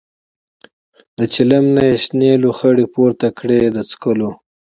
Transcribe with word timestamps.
له 1.17 1.25
چلم 1.33 1.65
نه 1.75 1.83
یې 1.89 1.95
شنې 2.03 2.31
لوخړې 2.43 2.85
پورته 2.93 3.27
کړې 3.37 3.61
د 3.75 3.77
څکلو. 3.89 4.29